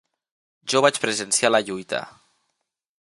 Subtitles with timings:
[0.73, 2.01] Jo vaig presenciar la lluita.